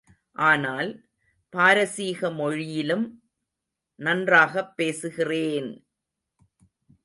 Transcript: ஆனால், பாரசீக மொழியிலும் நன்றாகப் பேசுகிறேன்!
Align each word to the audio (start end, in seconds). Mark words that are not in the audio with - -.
ஆனால், 0.45 0.89
பாரசீக 1.53 2.31
மொழியிலும் 2.31 3.05
நன்றாகப் 3.99 4.77
பேசுகிறேன்! 4.77 5.71